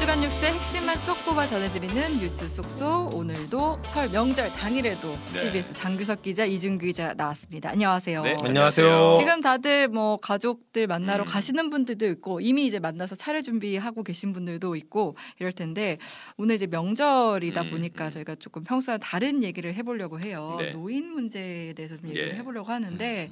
[0.00, 5.38] 주간 뉴스의 핵심만 쏙 뽑아 전해드리는 뉴스 쏙쏙 오늘도 설 명절 당일에도 네.
[5.38, 7.68] CBS 장규석 기자 이준규 기자 나왔습니다.
[7.68, 8.22] 안녕하세요.
[8.22, 9.18] 네, 안녕하세요.
[9.18, 11.28] 지금 다들 뭐 가족들 만나러 음.
[11.28, 15.98] 가시는 분들도 있고 이미 이제 만나서 차례 준비하고 계신 분들도 있고 이럴 텐데
[16.38, 18.10] 오늘 이제 명절이다 음, 보니까 음.
[18.10, 20.56] 저희가 조금 평소와 다른 얘기를 해보려고 해요.
[20.60, 20.70] 네.
[20.70, 22.36] 노인 문제에 대해서 좀 얘기를 예.
[22.36, 23.30] 해보려고 하는데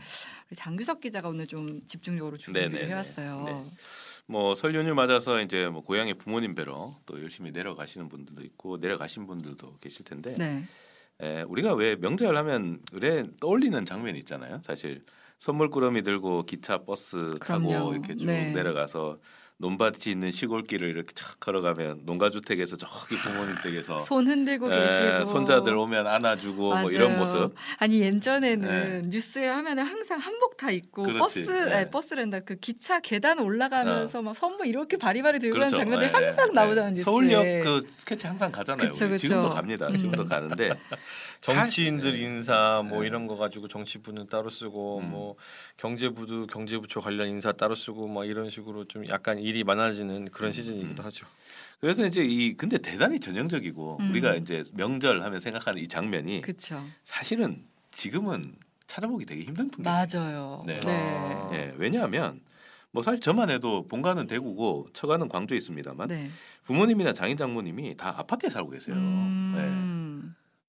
[0.50, 2.90] 우리 장규석 기자가 오늘 좀 집중적으로 준비를 네네네.
[2.90, 3.42] 해왔어요.
[3.46, 3.70] 네.
[4.30, 9.26] 뭐 설 연휴 맞아서 이제 뭐 고향에 부모님 뵈러 또 열심히 내려가시는 분들도 있고 내려가신
[9.26, 10.64] 분들도 계실 텐데 네.
[11.20, 14.60] 에, 우리가 왜 명절 하면 그래 떠올리는 장면이 있잖아요.
[14.62, 15.02] 사실
[15.38, 17.92] 선물꾸러미 들고 기차 버스 타고 그럼요.
[17.92, 18.52] 이렇게 쭉 네.
[18.52, 19.18] 내려가서
[19.68, 25.76] 논밭이 있는 시골길을 이렇게 쫙 걸어가면 농가주택에서 저기 부모님 댁에서 손 흔들고 에, 계시고 손자들
[25.76, 26.88] 오면 안아주고 뭐 맞아요.
[26.92, 31.18] 이런 모습 아니 예전에는 뉴스에 하면은 항상 한복 다 입고 그렇지.
[31.18, 31.74] 버스 네.
[31.74, 35.76] 아니, 버스랜다 그 기차 계단 올라가면서 막 선물 이렇게 바리바리 들고 그렇죠.
[35.76, 36.54] 가는 장면들이 예, 항상 예.
[36.54, 37.02] 나오잖아요 뉴스에.
[37.04, 38.88] 서울역 그 스케치 항상 가잖아요.
[38.88, 39.08] 그쵸.
[39.08, 39.18] 그쵸.
[39.18, 39.90] 지금도 갑니다.
[39.92, 40.28] 지금도 음.
[40.28, 40.70] 가는데
[41.40, 43.08] 정치인들 사실- 인사 뭐 네.
[43.08, 45.10] 이런 거 가지고 정치부는 따로 쓰고 음.
[45.10, 45.34] 뭐
[45.78, 51.02] 경제부도 경제부처 관련 인사 따로 쓰고 뭐 이런 식으로 좀 약간 일이 많아지는 그런 시즌이기도
[51.04, 51.26] 하죠.
[51.80, 54.10] 그래서 이제 이 근데 대단히 전형적이고 음.
[54.10, 56.84] 우리가 이제 명절 하면 생각하는 이 장면이 그쵸.
[57.02, 58.54] 사실은 지금은
[58.86, 59.92] 찾아보기 되게 힘든 풍경.
[59.92, 60.62] 맞아요.
[60.66, 60.80] 네.
[60.80, 60.92] 네.
[60.92, 61.50] 아.
[61.54, 62.40] 예, 왜냐하면
[62.90, 66.30] 뭐 사실 저만 해도 본가는 대구고 처가는 광주에 있습니다만 네.
[66.64, 68.96] 부모님이나 장인 장모님이 다 아파트에 살고 계세요.
[68.96, 69.00] 예.
[69.00, 69.97] 음.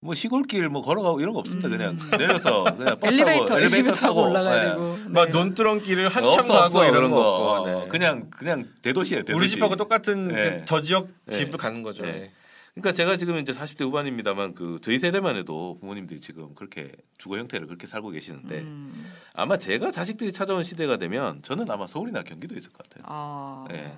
[0.02, 1.67] 뭐 시골길 뭐 걸어가고 이런 거 없습니다.
[1.67, 1.72] 음.
[1.78, 4.69] 그냥 내려서 그냥 버스 엘리베이터 타고 엘리베이터 타고 올라가야 예.
[4.69, 4.97] 되고.
[5.09, 5.31] 막 네.
[5.31, 7.61] 논두렁길을 한참 없어, 가고 없어, 이런 거, 거.
[7.61, 7.88] 없고, 네.
[7.89, 9.23] 그냥 그냥 대도시예요.
[9.23, 9.38] 대도시.
[9.38, 10.59] 우리 집하고 똑같은 네.
[10.61, 11.36] 그저 지역 네.
[11.36, 12.03] 집을 가는 거죠.
[12.03, 12.11] 네.
[12.14, 12.31] 네.
[12.75, 17.67] 그러니까 제가 지금 이제 40대 후반입니다만 그 저희 세대만 해도 부모님들이 지금 그렇게 주거 형태를
[17.67, 19.05] 그렇게 살고 계시는데 음.
[19.33, 23.03] 아마 제가 자식들이 찾아온 시대가 되면 저는 아마 서울이나 경기도 있을 것 같아요.
[23.05, 23.66] 아.
[23.70, 23.97] 네.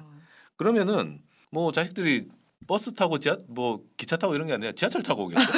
[0.58, 2.28] 그러면은 뭐 자식들이
[2.68, 5.52] 버스 타고 지하 뭐 기차 타고 이런 게 아니라 지하철 타고 오겠죠.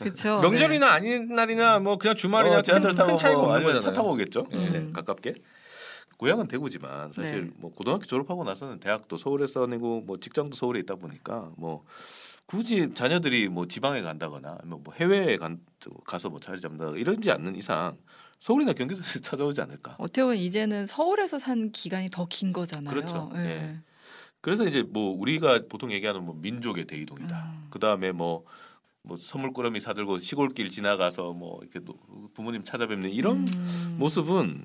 [0.00, 0.40] 그렇죠.
[0.42, 3.74] 명절이나 아닌 날이나 뭐 그냥 주말이나 어, 지하철 큰, 타고 큰 차이가 뭐 없는 아니면
[3.74, 3.94] 거잖아요.
[3.94, 4.46] 차 타고 오겠죠.
[4.52, 4.70] 음.
[4.72, 5.34] 네, 가깝게.
[6.18, 7.50] 고향은 대구지만 사실 네.
[7.56, 11.84] 뭐 고등학교 졸업하고 나서는 대학도 서울에서 다니고 뭐 직장도 서울에 있다 보니까 뭐
[12.46, 15.58] 굳이 자녀들이 뭐 지방에 간다거나 아니면 뭐 해외에 간,
[16.06, 17.96] 가서 뭐 자리 잡는다 이러지 않는 이상
[18.40, 19.96] 서울이나 경기도에서 찾아오지 않을까.
[19.98, 22.94] 어떻게 보면 이제는 서울에서 산 기간이 더 긴 거잖아요.
[22.94, 23.30] 그렇죠.
[23.34, 23.40] 네.
[23.48, 23.91] 예.
[24.42, 27.36] 그래서 이제 뭐 우리가 보통 얘기하는 뭐 민족의 대이동이다.
[27.54, 27.66] 음.
[27.70, 28.44] 그 다음에 뭐,
[29.02, 31.96] 뭐 선물꾸러미 사들고 시골길 지나가서 뭐 이렇게 노-
[32.34, 33.96] 부모님 찾아뵙는 이런 음.
[33.98, 34.64] 모습은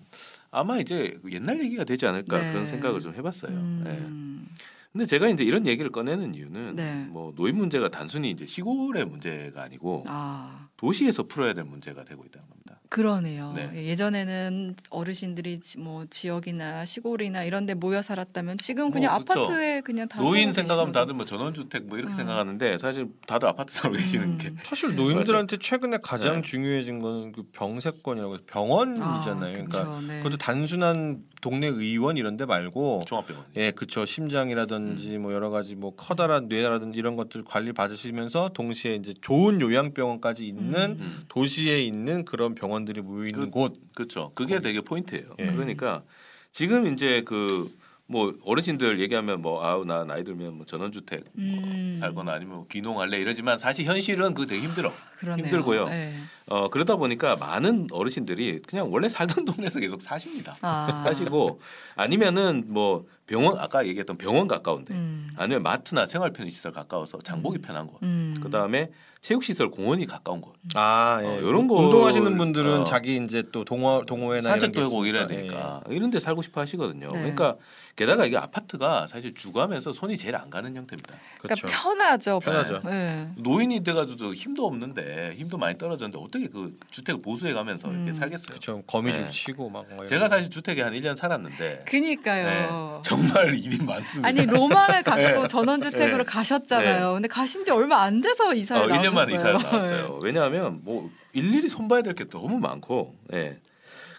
[0.52, 2.52] 아마 이제 옛날 얘기가 되지 않을까 네.
[2.52, 3.52] 그런 생각을 좀 해봤어요.
[3.52, 3.56] 예.
[3.56, 4.48] 음.
[4.92, 7.06] 근데 제가 이제 이런 얘기를 꺼내는 이유는 네.
[7.09, 10.70] 뭐 노인 문제가 단순히 이제 시골의 문제가 아니고 아.
[10.76, 12.66] 도시에서 풀어야 될 문제가 되고 있다는 겁니다.
[12.90, 13.53] 그러네요.
[13.53, 13.70] 네.
[13.75, 19.20] 예, 예전에는 어르신들이 지- 뭐 지역이나 시골이나 이런데 모여 살았다면 지금 그냥 뭐.
[19.22, 22.16] 아파트에 그냥 다 노인 생각하면 다들 뭐 전원주택 뭐 이렇게 음.
[22.16, 24.38] 생각하는데 사실 다들 아파트 살고 계시는 음.
[24.38, 26.42] 게 사실 노인들한테 최근에 가장 네.
[26.42, 28.44] 중요해진 거는 그 병세권이라고 해서.
[28.47, 29.50] 병원이잖아요.
[29.50, 30.18] 아, 그러니까 그쵸, 네.
[30.20, 33.46] 그것도 단순한 동네 의원 이런 데 말고 종합병원.
[33.58, 34.06] 예, 그쵸.
[34.06, 40.47] 심장이라든지 뭐 여러 가지 뭐 커다란 뇌라든지 이런 것들 관리 받으시면서 동시에 이제 좋은 요양병원까지
[40.47, 41.24] 있는 음.
[41.28, 43.74] 도시에 있는 그런 병원들이 모여 있는 곳.
[43.94, 44.31] 그렇죠.
[44.36, 45.36] 그게 되게 포인트예요.
[45.40, 45.46] 예.
[45.46, 46.03] 그러니까
[46.52, 47.72] 지금 이제 그
[48.09, 51.97] 뭐 어르신들 얘기하면 뭐 아우 나 나이 들면 뭐 전원주택 음.
[52.00, 54.91] 살거나 아니면 뭐 귀농할래 이러지만 사실 현실은 그 되게 힘들어.
[55.19, 55.45] 그러네요.
[55.45, 55.85] 힘들고요.
[55.90, 56.13] 네.
[56.47, 60.56] 어 그러다 보니까 많은 어르신들이 그냥 원래 살던 동네에서 계속 사십니다.
[60.62, 61.03] 아.
[61.06, 61.59] 사시고
[61.96, 65.28] 아니면은 뭐 병원 아까 얘기했던 병원 가까운데 음.
[65.35, 67.62] 아니면 마트나 생활 편의 시설 가까워서 장보기 음.
[67.62, 68.01] 편한 곳.
[68.03, 68.35] 음.
[68.41, 68.90] 그다음에
[69.32, 70.54] 체육시설 공원이 가까운 곳.
[70.76, 71.28] 아, 예.
[71.28, 72.84] 어, 요런 거- 운동하시는 분들은 어.
[72.86, 75.28] 자기 이제 또 동호 동호회나 산책도 이런 게 하고 이래야.
[75.28, 77.08] 되니까 이런 데 살고 싶어 하시거든요.
[77.12, 77.20] 네.
[77.20, 77.56] 그러니까
[77.98, 81.14] 게다가 이게 아파트가 사실 주거하면서 손이 제일 안 가는 형태입니다.
[81.16, 81.20] 예.
[81.42, 81.68] 그러니까 그렇죠.
[81.68, 82.40] 편하죠.
[82.40, 82.80] 편하죠.
[82.86, 83.28] 네.
[83.36, 88.14] 노인이 돼가지고 힘도 없는데 힘도 많이 떨어졌는데 어떻게 그 주택을 보수해 가면서 이렇게 음.
[88.14, 88.47] 살겠어요.
[88.50, 88.82] 그렇죠.
[88.88, 89.30] 거미줄 네.
[89.30, 89.85] 치고 막.
[89.90, 92.46] 뭐 제가 이런 사실 주택에 한 1년 살았는데 그니까요.
[92.46, 94.28] 네, 정말 일이 많습니다.
[94.28, 95.47] 아니 로마를 갖고 네.
[95.50, 96.23] 전원주택으로 네.
[96.23, 97.14] 가셨잖아요.
[97.14, 99.53] 근데 가신 지 얼마 안 돼서 이사를 어, 1년 만에 이사를.
[99.61, 100.19] 나왔어요.
[100.23, 103.59] 왜냐하면 뭐 일일이 손봐야 될 게 너무 많고, 예.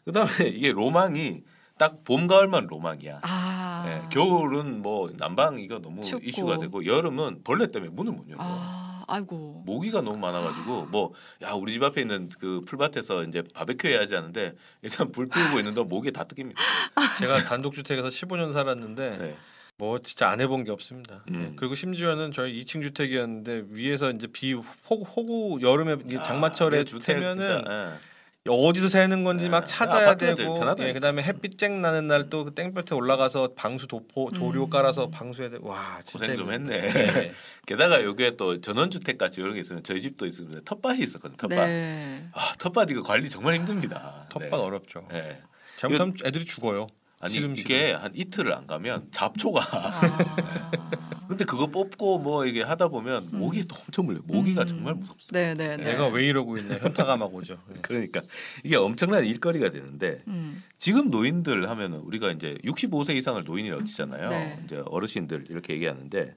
[0.05, 1.43] 그다음에 이게 로망이
[1.79, 3.21] 딱 봄 가을만 로망이야.
[3.23, 3.85] 아.
[3.87, 6.25] 예, 겨울은 뭐 난방 이거 너무 춥고.
[6.25, 9.63] 이슈가 되고 여름은 벌레 때문에 문을 못 열고 아, 아이고.
[9.65, 11.13] 모기가 너무 많아가지고 뭐
[11.43, 15.83] 야 우리 집 앞에 있는 그 풀밭에서 이제 바베큐 해야지 하는데 일단 불 피우고 있는데
[15.85, 16.61] 모기 다 뜯깁니다.
[17.21, 19.37] 제가 단독 주택에서 15년 살았는데 네.
[19.79, 21.23] 뭐 진짜 안 해본 게 없습니다.
[21.31, 21.51] 음.
[21.53, 21.57] 예.
[21.57, 27.59] 그리고 심지어는 저희 2층 주택이었는데 위에서 이제 비 호구, 호구 여름에 장마철에 아, 주택 태면은
[27.59, 28.09] 진짜, 예.
[28.51, 29.51] 어디서 새는 건지 네.
[29.51, 30.65] 막 찾아야 되고.
[30.79, 34.71] 예, 그다음에 햇빛 쨍 나는 날 또 땡볕에 올라가서 방수 도포 도료 음.
[34.71, 35.59] 깔아서 방수해야 돼.
[35.61, 36.81] 와 진짜 고생 좀 했네.
[36.89, 37.33] 네.
[37.67, 41.37] 게다가 여기에 또 전원주택 같이 이런 게 있으면 저희 집도 있으면 텃밭이 있었거든.
[41.37, 41.57] 텃밭.
[41.69, 42.27] 네.
[42.33, 44.27] 아 텃밭 이거 관리 정말 힘듭니다.
[44.31, 44.57] 텃밭 네.
[44.57, 45.07] 어렵죠.
[45.13, 45.41] 네.
[45.77, 46.89] 잘못하면 애들이 죽어요.
[47.21, 47.59] 아니 시름시름.
[47.59, 50.01] 이게 한 이틀을 안 가면 잡초가 아.
[51.29, 53.39] 근데 그거 뽑고 뭐 이게 하다 보면 음.
[53.39, 54.19] 모기 또 엄청 물려.
[54.19, 54.67] 요 모기가 음.
[54.67, 55.33] 정말 무섭습니다.
[55.39, 55.85] 네, 네, 네.
[55.85, 56.79] 내가 왜 이러고 있나
[57.17, 57.59] 막 오죠.
[57.75, 57.81] 예.
[57.83, 58.23] 그러니까
[58.65, 60.63] 이게 엄청난 일거리가 되는데 음.
[60.79, 64.29] 지금 노인들 하면은 우리가 이제 65세 이상을 노인이라고 치잖아요.
[64.31, 64.59] 네.
[64.65, 66.35] 이제 어르신들 이렇게 얘기하는데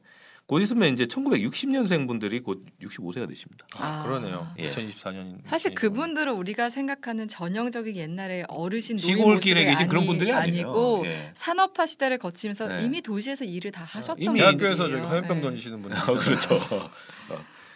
[0.51, 3.65] 곧 있으면 이제 1960년생 분들이 곧 65세가 되십니다.
[3.77, 4.03] 아, 아.
[4.03, 4.50] 그러네요.
[4.59, 4.69] 예.
[4.69, 10.68] 2024년 사실 그분들은 우리가 생각하는 전형적인 옛날의 어르신 노인 시골길에 계신 그런 아니- 분들이 아니에요.
[10.68, 11.31] 아니고 예.
[11.36, 12.83] 산업화 시대를 거치면서 네.
[12.83, 14.89] 이미 도시에서 일을 다 하셨던 이미 대학교에서.
[14.89, 15.42] 저기 화염병 네.
[15.42, 16.56] 던지시는 분들 어, 그렇죠.
[16.75, 16.92] 어.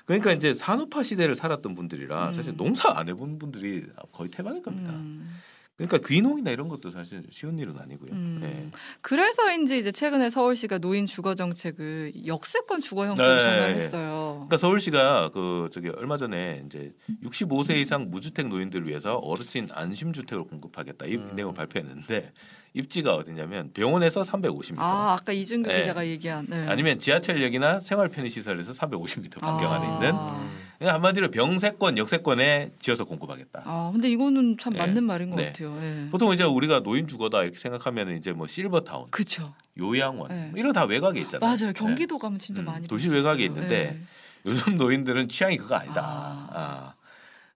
[0.06, 2.34] 그러니까 이제 산업화 시대를 살았던 분들이라 음.
[2.34, 4.92] 사실 농사 안 해본 분들이 거의 태반일 겁니다.
[4.92, 5.34] 음.
[5.78, 8.12] 그러니까 귀농이나 이런 것도 사실 쉬운 일은 아니고요.
[8.14, 8.40] 음.
[8.44, 8.72] 예.
[9.02, 13.42] 그래서인지 이제 최근에 서울시가 노인 주거 정책을 역세권 주거형으로 네.
[13.42, 14.34] 전환을 했어요.
[14.36, 16.94] 그러니까 서울시가 그 저기 얼마 전에 이제
[17.24, 21.32] 65세 이상 무주택 노인들을 위해서 어르신 안심 주택을 공급하겠다 이 음.
[21.36, 22.32] 내용을 발표했는데
[22.74, 25.80] 입지가 어디냐면 병원에서 350m 아, 아까 이준규 네.
[25.80, 26.68] 기자가 얘기한 네.
[26.68, 29.94] 아니면 지하철역이나 생활 편의 시설에서 350m 반경 안에 아.
[29.94, 30.50] 있는 그냥
[30.82, 33.64] 한마디로 병세권 역세권에 지어서 공급하겠다.
[33.66, 34.78] 아, 근데 이거는 참 예.
[34.80, 35.48] 맞는 말인 것 네.
[35.48, 35.78] 같아요.
[35.82, 36.08] 예.
[36.10, 39.54] 보통 이제 우리가 노인 주거다 이렇게 생각하면 이제 뭐 실버타운, 그렇죠.
[39.78, 40.48] 요양원 네.
[40.52, 41.40] 뭐 이런 다 외곽에 있잖아요.
[41.50, 41.70] 맞아요.
[41.70, 41.74] 예.
[41.74, 43.44] 경기도 가면 진짜 음, 많이 도시 외곽에.
[43.46, 44.02] 있는데 예.
[44.46, 46.02] 요즘 노인들은 취향이 그거 아니다.
[46.02, 46.50] 아.
[46.54, 46.94] 아.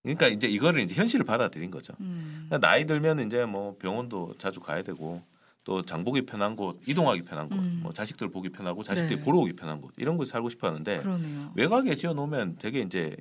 [0.01, 1.93] 그러니까 이제 이거를 이제 현실을 받아들인 거죠.
[1.99, 2.45] 음.
[2.47, 5.21] 그러니까 나이 들면 이제 뭐 병원도 자주 가야 되고
[5.69, 7.81] 또 장보기 편한 곳, 이동하기 편한 곳, 음.
[7.83, 9.21] 뭐 자식들 보기 편하고 자식들이 네.
[9.21, 11.51] 보러 오기 편한 곳 이런 곳에 살고 싶어 하는데 그러네요.
[11.53, 13.15] 외곽에 지어 놓으면 되게 이제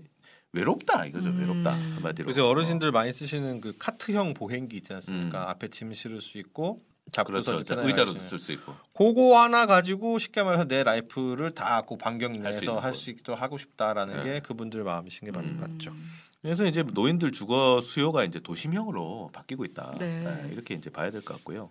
[0.55, 1.29] 외롭다 이거죠.
[1.29, 1.41] 음.
[1.41, 2.31] 외롭다 한마디로.
[2.31, 5.45] 요새 어르신들 많이 쓰시는 그 카트형 보행기 있지 않습니까?
[5.45, 5.49] 음.
[5.51, 7.87] 앞에 짐 실을 수 있고 어, 잡고서 그렇죠.
[7.87, 8.19] 의자로도.
[8.21, 8.75] 쓸 수 있고.
[8.95, 12.97] 그거 하나 가지고 쉽게 말해서 내 life를 다 그 반경 할수 내에서 할 것.
[12.97, 14.25] 수 있도록 하고 싶다라는 네.
[14.25, 15.61] 게 그분들 마음이신 게 맞는 음.
[15.61, 15.93] 것 같죠.
[16.41, 19.97] 그래서 이제 노인들 주거 수요가 이제 도심형으로 바뀌고 있다.
[19.99, 20.23] 네.
[20.25, 21.69] 네, 이렇게 이제 봐야 될 것 같고요.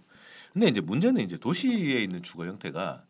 [0.54, 3.04] 근데 이제 문제는 이제 도시에 있는 주거 형태가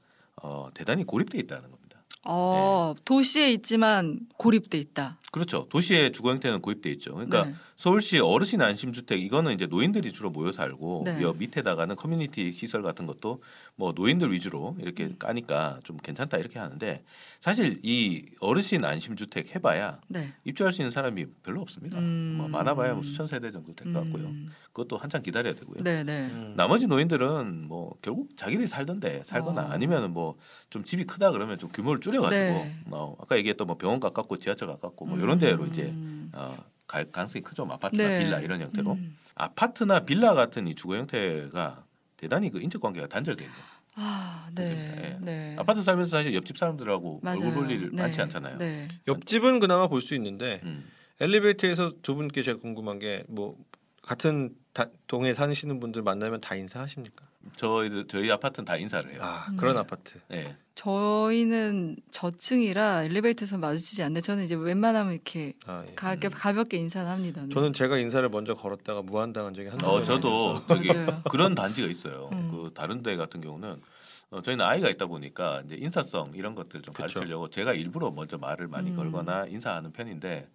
[0.43, 2.03] 어, 대단히 고립돼 있다는 겁니다.
[2.23, 5.17] 어, 도시에 있지만 고립돼 있다.
[5.31, 5.67] 그렇죠.
[5.69, 7.13] 도시의 주거 형태는 고립돼 있죠.
[7.13, 7.55] 그러니까 네.
[7.77, 11.21] 서울시 어르신 안심주택 이거는 이제 노인들이 주로 모여 살고 네.
[11.21, 13.43] 여 밑에다가는 커뮤니티 시설 같은 것도
[13.75, 15.15] 뭐 노인들 위주로 이렇게 음.
[15.19, 17.03] 까니까 좀 괜찮다 이렇게 하는데
[17.39, 20.33] 사실 이 어르신 안심주택 해봐야 네.
[20.43, 21.99] 입주할 수 있는 사람이 별로 없습니다.
[21.99, 22.35] 음.
[22.39, 24.25] 뭐 많아봐야 뭐 수천 세대 정도 될 것 같고요.
[24.25, 24.49] 음.
[24.73, 25.83] 그것도 한참 기다려야 되고요.
[25.83, 26.25] 네, 네.
[26.31, 26.53] 음.
[26.57, 29.65] 나머지 노인들은 뭐 결국 자기들이 살던데 살거나 어.
[29.69, 30.35] 아니면은 뭐
[30.69, 32.75] 좀 집이 크다 그러면 좀 규모를 줄여가지고 네.
[32.91, 36.29] 어, 아까 얘기했던 뭐 병원 가깝고 지하철 가깝고 뭐 이런 데로 이제 음.
[36.33, 36.57] 어,
[36.87, 37.65] 갈 가능성이 크죠.
[37.65, 38.19] 뭐 아파트나 네.
[38.23, 39.17] 빌라 이런 형태로 음.
[39.35, 41.83] 아파트나 빌라 같은 이 주거 형태가
[42.15, 43.55] 대단히 그 인적 관계가 단절돼 있는.
[43.95, 44.49] 아.
[44.55, 45.17] 네.
[45.19, 45.25] 예.
[45.25, 45.55] 네.
[45.59, 47.39] 아파트 살면서 사실 옆집 사람들하고 맞아요.
[47.47, 48.01] 얼굴 볼일 네.
[48.03, 48.57] 많지 않잖아요.
[48.57, 48.87] 네.
[49.07, 50.85] 옆집은 그나마 볼 수 있는데 음.
[51.19, 53.57] 엘리베이터에서 두 분께 제가 궁금한 게 뭐
[54.01, 57.25] 같은 다- 동에 사시는 분들 만나면 다 인사하십니까?
[57.55, 59.19] 저희 저희 아파트는 다 인사를 해요.
[59.23, 59.57] 아 음.
[59.57, 60.19] 그런 아파트.
[60.31, 60.55] 예.
[60.75, 65.93] 저희는 저층이라 엘리베이터에서 마주치지 않는데 저는 이제 웬만하면 이렇게 아, 예.
[65.95, 67.41] 가, 가볍게 인사를 합니다.
[67.43, 67.49] 네.
[67.53, 70.67] 저는 제가 인사를 먼저 걸었다가 무한당한 적이 한두 어 번이 저도 아니어서.
[70.67, 70.89] 저기.
[71.29, 72.29] 그런 단지가 있어요.
[72.31, 72.49] 음.
[72.51, 73.81] 그 다른 데 같은 경우는
[74.29, 76.93] 어, 저희는 아이가 있다 보니까 이제 인사성 이런 것들 좀.
[76.93, 78.95] 가르치려고 제가 일부러 먼저 말을 많이 음.
[78.97, 80.47] 걸거나 인사하는 편인데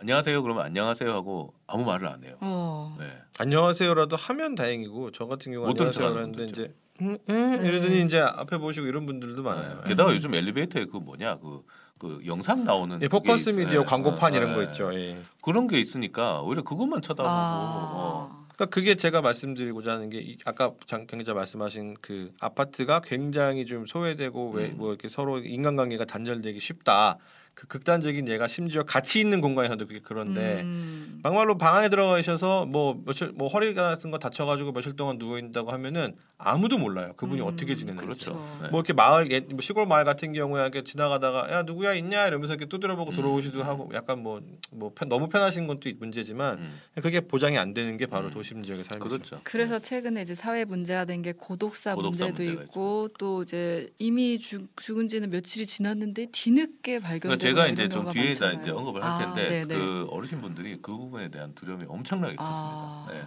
[0.00, 2.36] 안녕하세요 그러면 안녕하세요 하고 아무 말을 안 해요.
[2.40, 2.96] 어.
[2.98, 3.06] 네.
[3.38, 7.62] 안녕하세요라도 하면 다행이고 저 같은 경우 못 들은 안녕하세요 척하는 그랬는데 분도 이제 음, 음,
[7.62, 7.68] 네.
[7.68, 9.82] 이러더니 이제 앞에 보시고 이런 분들도 많아요.
[9.84, 9.88] 네.
[9.88, 11.62] 게다가 요즘 엘리베이터에 그 뭐냐 그,
[11.98, 13.50] 그 영상 나오는 예, 그게 포커스.
[13.50, 13.84] 미디어 예.
[13.84, 14.54] 광고판 어, 이런 예.
[14.54, 14.94] 거 있죠.
[14.94, 15.20] 예.
[15.42, 18.28] 그런 게 있으니까 오히려 그것만 쳐다보고 어.
[18.32, 18.46] 아.
[18.54, 23.84] 그러니까 그게 제가 말씀드리고자 하는 게 이- 아까 장 경기자 말씀하신 그 아파트가 굉장히 좀
[23.86, 24.76] 소외되고 왜 음.
[24.78, 27.16] 뭐 이렇게 서로 인간관계가 단절되기 쉽다.
[27.54, 31.20] 그 극단적인 예가 심지어 같이 있는 공간에서도 그게 그런데 음.
[31.22, 35.38] 막말로 방 안에 들어가 계셔서 뭐 며칠 뭐 허리 같은 거 다쳐가지고 며칠 동안 누워
[35.38, 37.12] 있다고 하면은 아무도 몰라요.
[37.16, 38.04] 그분이 음, 어떻게 지내는지.
[38.04, 38.32] 그렇죠.
[38.62, 38.68] 네.
[38.70, 42.54] 뭐 이렇게 마을 옛- 뭐 시골 마을 같은 경우에 이렇게 지나가다가 야 누구야 있냐 이러면서
[42.54, 43.16] 이렇게 두드려보고 음.
[43.16, 48.06] 들어오시도 하고 약간 뭐뭐 너무 편하신 건 또 문제지만 음, 그게 보장이 안 되는 게
[48.06, 48.30] 바로 음.
[48.32, 49.40] 도심 지역에 살고 그렇죠.
[49.44, 54.38] 그래서 최근에 이제 사회 문제가 된 게 고독사, 고독사 문제도 문제가 있고 또 이제 이미
[54.38, 58.60] 죽, 죽은 지는 며칠이 지났는데 뒤늦게 발견되고 그러니까 제가 이제 좀 뒤에다 많잖아요.
[58.62, 59.74] 이제 언급을 아, 할 텐데 네네.
[59.74, 62.68] 그 어르신 분들이 그 부분에 대한 두려움이 엄청나게 컸습니다.
[62.72, 63.20] 아, 네.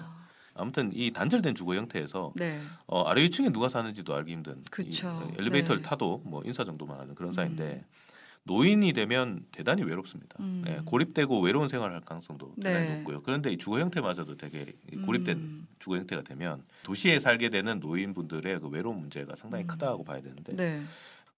[0.55, 2.59] 아무튼 이 단절된 주거 형태에서 네.
[2.87, 5.31] 어, 아래 위층에 누가 사는지도 알기 힘든 그쵸.
[5.33, 5.89] 이 엘리베이터를 네.
[5.89, 7.83] 타도 뭐 인사 정도만 하는 그런 사이인데
[8.45, 10.35] 노인이 되면 대단히 외롭습니다.
[10.41, 10.63] 음.
[10.65, 12.95] 네, 고립되고 외로운 생활을 할 가능성도 대단히 네.
[12.97, 13.19] 높고요.
[13.23, 14.73] 그런데 이 주거 형태마저도 되게
[15.05, 15.67] 고립된 음.
[15.79, 19.67] 주거 형태가 되면 도시에 살게 되는 노인분들의 그 외로운 문제가 상당히 음.
[19.67, 20.81] 크다고 봐야 되는데 네.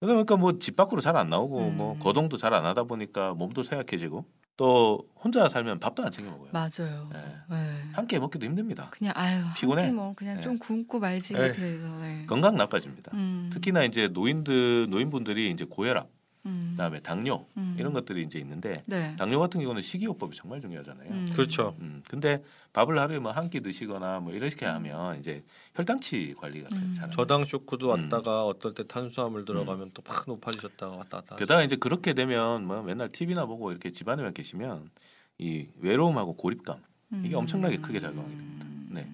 [0.00, 1.76] 그러니까 뭐 집 밖으로 잘 안 나오고 음.
[1.76, 4.24] 뭐 거동도 잘 안 하다 보니까 몸도 쇠약해지고
[4.56, 6.48] 또 혼자 살면 밥도 안 챙겨 먹어요.
[6.52, 7.10] 맞아요.
[7.12, 7.18] 네.
[7.50, 7.82] 네.
[7.92, 8.88] 한끼 먹기도 힘듭니다.
[8.90, 9.90] 그냥 아유 피곤해?
[9.92, 10.40] 뭐 그냥 네.
[10.40, 11.40] 좀 굶고 말지 네.
[11.40, 12.24] 이렇게 돼서 네.
[12.26, 13.12] 건강 나빠집니다.
[13.14, 13.50] 음.
[13.52, 16.08] 특히나 이제 노인들 노인분들이 이제 고혈압,
[16.46, 16.68] 음.
[16.72, 17.76] 그다음에 당뇨 음.
[17.78, 19.14] 이런 것들이 이제 있는데 네.
[19.16, 21.10] 당뇨 같은 경우는 식이요법이 정말 중요하잖아요.
[21.10, 21.26] 음.
[21.32, 21.76] 그렇죠.
[21.80, 24.74] 음, 근데 밥을 하루에 뭐 한 끼 드시거나 뭐 이렇게 음.
[24.74, 26.92] 하면 이제 혈당치 관리가 음.
[26.94, 27.16] 잘안 돼요.
[27.16, 28.02] 저당 쇼크도 음.
[28.04, 31.36] 왔다가 어떨 때 탄수화물 들어가면 또 팍 높아지셨다가 왔다 갔다.
[31.36, 34.88] 게다가 이제 그렇게 되면 뭐 맨날 TV나 보고 이렇게 집안에만 계시면
[35.38, 36.80] 이 외로움하고 고립감
[37.24, 37.40] 이게 음.
[37.40, 38.66] 엄청나게 크게 작용하게 됩니다.
[38.90, 39.06] 네.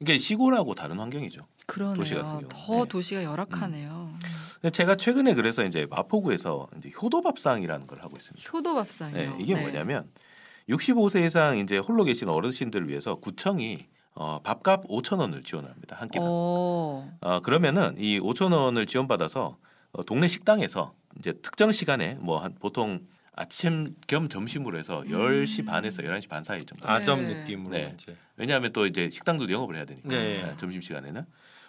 [0.00, 1.46] 이게 시골하고 다른 환경이죠.
[1.66, 1.96] 그러네요.
[1.96, 2.48] 도시 같은 경우.
[2.48, 2.88] 더 네.
[2.88, 4.14] 도시가 열악하네요.
[4.60, 8.48] 근데 제가 최근에 그래서 이제 마포구에서 이제 효도밥상이라는 걸 하고 있습니다.
[8.52, 9.16] 효도밥상이요.
[9.16, 10.08] 네, 이게 뭐냐면
[10.68, 16.26] 65세 이상 이제 홀로 계신 어르신들을 위해서 구청이 어, 밥값 5천 원을 지원합니다 한 끼당.
[16.30, 17.10] 어.
[17.20, 17.40] 어.
[17.40, 19.56] 그러면은 이 5천 원을 지원받아서
[19.92, 23.00] 어, 동네 식당에서 이제 특정 시간에 뭐 한 보통
[23.34, 25.08] 아침 겸 점심으로 해서 음.
[25.08, 26.86] 10시 반에서 11시 반 사이 정도.
[26.86, 27.34] 아점 네.
[27.40, 27.94] 느낌으로 네.
[27.94, 28.14] 이제.
[28.36, 30.54] 왜냐하면 또 이제 식당도 영업을 해야 되니까 네.
[30.58, 31.24] 점심 시간에는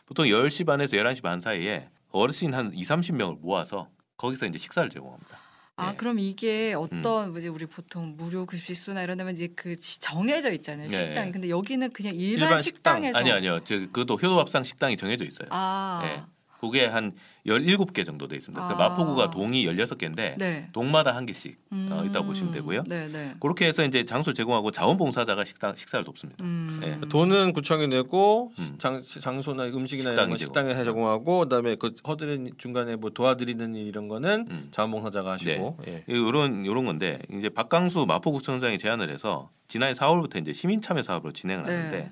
[0.05, 5.39] 보통 10시 반에서 11시 반 사이에 어르신 한 2, 30명을 모아서 거기서 이제 식사를 제공합니다.
[5.75, 5.98] 아 네.
[5.98, 10.88] 그럼 이게 어떤 뭐지 우리 보통 무료 급식소나 이런 데면 이제 그 지- 정해져 있잖아요
[10.88, 10.95] 네.
[10.95, 12.95] 식당이 근데 여기는 그냥 일반, 일반 식당.
[12.98, 13.60] 식당에서 아니 아니요.
[13.63, 15.48] 저 그것도 효도밥상 식당이 정해져 있어요.
[15.50, 16.24] 아 네.
[16.63, 17.12] 그게 한
[17.46, 18.65] 17개 정도 돼 있습니다.
[18.65, 18.89] 그러니까 아.
[18.89, 20.70] 마포구가 동이 16개인데 네.
[20.72, 21.89] 동마다 한 개씩 음.
[21.91, 22.84] 어, 있다고 보시면 되고요.
[22.88, 23.34] 네, 네.
[23.41, 26.41] 그렇게 해서 이제 장소를 제공하고 자원봉사자가 식당 식사를 돕습니다.
[26.41, 26.79] 음.
[26.79, 27.10] 네.
[27.10, 28.75] 돈은 구청이 내고 음.
[28.77, 34.08] 장, 장소나 음식이나 이런 거 식당에 제공하고 그다음에 그 허드렛 중간에 뭐 도와드리는 일 이런
[34.08, 34.70] 거는 음.
[34.72, 36.05] 자원봉사자가 하시고 예.
[36.08, 41.65] 이런 이런 건데 이제 박강수 마포구청장이 제안을 해서 지난해 4월부터 이제 시민 참여 사업으로 진행을
[41.65, 41.75] 네.
[41.75, 42.12] 하는데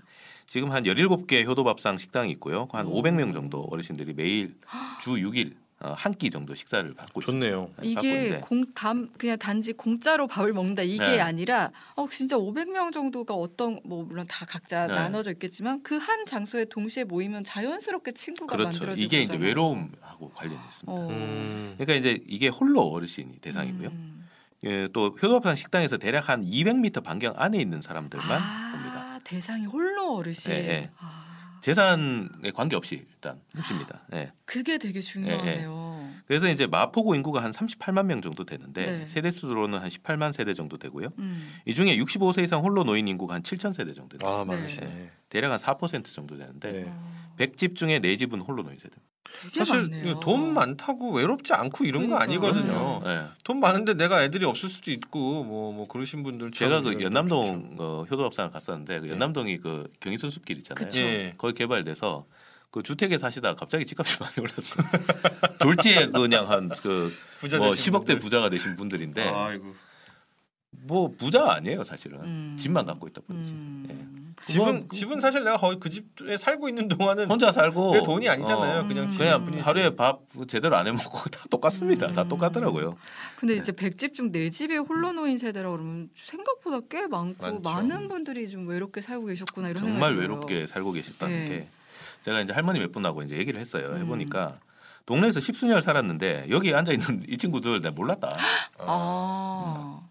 [0.52, 2.68] 지금 한 17개 효도밥상 식당이 있고요.
[2.74, 3.02] 한 오.
[3.02, 4.54] 500명 정도 어르신들이 매일
[5.00, 7.48] 주 6일 어, 한끼 정도 식사를 받고 있습니다.
[7.48, 7.70] 좋네요.
[7.82, 11.20] 네, 받고 이게 공담 그냥 단지 공짜로 밥을 먹는다 이게 네.
[11.22, 14.94] 아니라 어 진짜 500명 정도가 어떤 뭐 물론 다 각자 네.
[14.94, 18.80] 나눠져 있겠지만 그 한 장소에 동시에 모이면 자연스럽게 친구가 그렇죠.
[18.80, 19.48] 만들어지는 이게 이제 거잖아요.
[19.48, 20.92] 외로움하고 관련이 있습니다.
[20.92, 21.08] 어.
[21.10, 21.76] 음.
[21.78, 23.88] 그러니까 이제 이게 홀로 어르신이 대상이고요.
[23.88, 24.28] 음.
[24.66, 28.71] 예, 또 효도밥상 식당에서 대략 한 200m 반경 안에 있는 사람들만 아.
[29.24, 30.52] 대상이 홀로 어르신.
[30.52, 30.90] 예, 예.
[31.00, 34.02] 아, 재산에 관계없이 일단 모십니다.
[34.14, 34.32] 예.
[34.46, 36.10] 그게 되게 중요하네요.
[36.26, 39.08] 그래서 이제 마포구 인구가 한 38만 명 정도 되는데 네.
[39.08, 41.10] 세대 수로는 한 18만 세대 정도 되고요.
[41.20, 41.54] 음.
[41.66, 44.30] 이 중에 65세 이상 홀로 노인 인구가 한 7천 세대 정도 돼요.
[44.30, 44.56] 아 네.
[44.56, 45.12] 많으시네.
[45.30, 46.94] 대략 한 4% 정도 되는데 네.
[47.42, 48.96] 어, 100집 중에 4집은 홀로 노인 세대.
[49.44, 50.20] 되게 사실 많네요.
[50.20, 52.48] 돈 많다고 외롭지 않고 이런 거 그러니까.
[52.48, 53.02] 아니거든요.
[53.06, 53.24] 예.
[53.44, 58.52] 돈 많은데 내가 애들이 없을 수도 있고 뭐뭐 그러신 분들 제가 그 연남동 어, 효도밥상을
[58.52, 60.86] 갔었는데 그 연남동이 그 경의선숲길 있잖아요.
[60.86, 61.00] 그쵸.
[61.00, 61.34] 예.
[61.38, 62.26] 거기 개발돼서
[62.72, 64.86] 그 주택에 사시다가 갑자기 집값이 많이 올랐어요.
[65.62, 68.20] 졸지에 그냥 한그 부자 뭐 되신 10억대 분들.
[68.20, 69.76] 부자가 되신 분들인데 아이고.
[70.72, 72.56] 뭐 부자가 아니에요 사실은 음.
[72.58, 73.52] 집만 갖고 있다 뿐이지.
[73.52, 73.86] 음.
[73.90, 74.22] 예.
[74.52, 78.28] 집은 그거- 집은 사실 내가 거의 그 집에 살고 있는 동안은 혼자 살고 내 돈이
[78.28, 78.80] 아니잖아요.
[78.82, 79.10] 어, 그냥 음.
[79.10, 79.62] 집 그냥 뿐이지.
[79.62, 82.12] 하루에 밥 제대로 안 해 먹고 다 똑같습니다.
[82.14, 82.28] 다 음.
[82.30, 82.96] 똑같더라고요.
[83.38, 83.60] 근데 네.
[83.60, 87.60] 이제 100집 중 4집이 홀로 노인 세대라 그러면 생각보다 꽤 많고 많죠.
[87.70, 90.22] 많은 분들이 좀 외롭게 살고 계셨구나 이런 정말 생각이 들어요.
[90.48, 91.50] 외롭게 살고 계셨다는 네.
[91.50, 91.68] 게
[92.24, 93.88] 제가 이제 할머니 몇 분하고 이제 얘기를 했어요.
[93.92, 93.98] 음.
[94.02, 94.58] 해보니까
[95.06, 98.36] 동네에서 십수년을 살았는데 여기 앉아 있는 이 친구들 내가 몰랐다.
[98.80, 100.02] 아.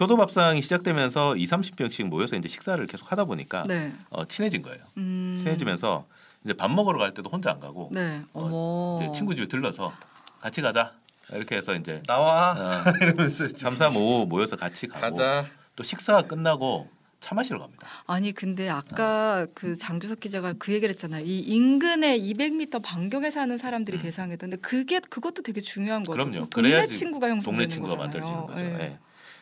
[0.00, 3.92] 효도밥상이 시작되면서 2, 30명씩 모여서 이제 식사를 계속 하다 보니까 네.
[4.10, 4.78] 어, 친해진 거예요.
[4.96, 5.36] 음.
[5.38, 6.06] 친해지면서
[6.44, 8.22] 이제 밥 먹으러 갈 때도 혼자 안 가고 네.
[8.32, 8.98] 어머.
[9.02, 9.92] 이제 친구 집에 들러서
[10.40, 10.92] 같이 가자
[11.32, 15.46] 이렇게 해서 이제 나와 어, 이러면서 3, 4, 5 모여서 같이 가고 가자.
[15.74, 16.88] 또 식사가 끝나고
[17.20, 17.86] 차 마시러 갑니다.
[18.06, 21.24] 아니 근데 아까 그 장주석 기자가 그 얘기를 했잖아요.
[21.24, 24.02] 이 인근에 200m 반경에 사는 사람들이 음.
[24.02, 26.14] 대상이었는데 그게 그것도 되게 중요한 거예요.
[26.14, 26.46] 그럼요.
[26.50, 28.04] 동네 그래야지 친구가 형성되는 동네 친구가 거잖아요.
[28.04, 28.64] 만들어지는 거죠.
[28.64, 28.86] 예.
[28.92, 28.98] 예.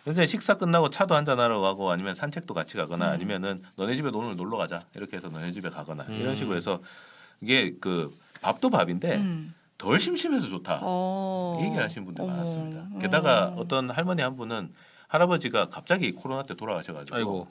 [0.06, 3.12] 그래서 식사 끝나고 차도 한잔 하러 가고 아니면 산책도 같이 가거나 음.
[3.12, 6.14] 아니면은 너네 집에 오늘 놀러 가자 이렇게 해서 너네 집에 가거나 음.
[6.14, 6.80] 이런 식으로 해서
[7.40, 9.52] 이게 그 밥도 밥인데 음.
[9.76, 11.58] 덜 심심해서 좋다 어.
[11.60, 12.36] 이 얘기를 하시는 분들이 어머.
[12.36, 13.00] 많았습니다.
[13.00, 13.54] 게다가 어.
[13.56, 14.72] 어떤 할머니 한 분은
[15.08, 17.48] 할아버지가 갑자기 코로나 때 돌아가셔가지고 아이고.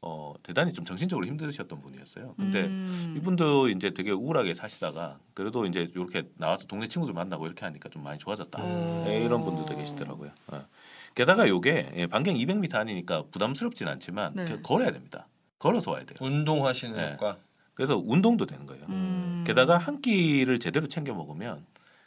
[0.00, 2.34] 어, 대단히 좀 정신적으로 힘드셨던 분이었어요.
[2.36, 3.14] 근데 음.
[3.16, 8.02] 이분도 이제 되게 우울하게 사시다가 그래도 이제 이렇게 나와서 동네 친구들 만나고 이렇게 하니까 좀
[8.02, 8.60] 많이 좋아졌다.
[8.60, 9.04] 어.
[9.06, 10.30] 예, 이런 분들도 계시더라고요.
[10.48, 10.66] 어.
[11.14, 14.44] 게다가 요게 예, 반경 200m 아니니까 부담스럽진 않지만 네.
[14.46, 15.26] 그 걸어야 됩니다.
[15.58, 16.16] 걸어서 와야 돼요.
[16.20, 17.16] 운동하시는 네.
[17.16, 17.38] 과
[17.74, 18.84] 그래서 운동도 되는 거예요.
[18.88, 19.44] 음.
[19.46, 21.64] 게다가 한 끼를 제대로 챙겨 먹으면